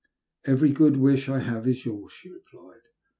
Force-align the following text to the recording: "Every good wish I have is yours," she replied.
"Every 0.45 0.71
good 0.71 0.97
wish 0.97 1.29
I 1.29 1.37
have 1.41 1.67
is 1.67 1.85
yours," 1.85 2.11
she 2.11 2.31
replied. 2.31 2.81